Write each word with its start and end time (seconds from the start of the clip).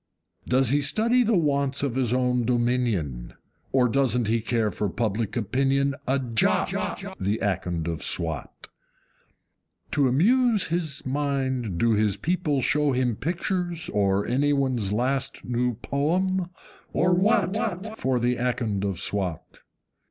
Does 0.47 0.69
he 0.69 0.81
study 0.81 1.21
the 1.21 1.37
wants 1.37 1.83
of 1.83 1.93
his 1.93 2.11
own 2.11 2.43
dominion? 2.43 3.35
Or 3.71 3.87
doesn't 3.87 4.29
he 4.29 4.41
care 4.41 4.71
for 4.71 4.89
public 4.89 5.37
opinion 5.37 5.93
a 6.07 6.17
JOT, 6.17 6.71
The 7.19 7.37
Akond 7.37 7.87
of 7.87 8.01
Swat? 8.01 8.67
To 9.91 10.07
amuse 10.07 10.69
his 10.69 11.05
mind 11.05 11.77
do 11.77 11.91
his 11.91 12.17
people 12.17 12.61
show 12.61 12.93
him 12.93 13.15
Pictures, 13.15 13.89
or 13.89 14.25
any 14.25 14.53
one's 14.53 14.91
last 14.91 15.45
new 15.45 15.75
poem, 15.75 16.49
or 16.93 17.13
WHAT, 17.13 17.95
For 17.95 18.17
the 18.19 18.37
Akond 18.37 18.83
of 18.83 18.99
Swat? 18.99 19.61